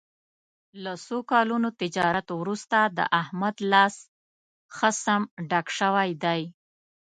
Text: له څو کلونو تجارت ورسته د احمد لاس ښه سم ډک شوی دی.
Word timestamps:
له 0.83 0.93
څو 1.05 1.17
کلونو 1.31 1.67
تجارت 1.81 2.27
ورسته 2.39 2.79
د 2.97 2.99
احمد 3.21 3.55
لاس 3.71 3.95
ښه 4.75 4.89
سم 5.03 5.21
ډک 5.49 5.67
شوی 5.79 6.09
دی. 6.23 6.41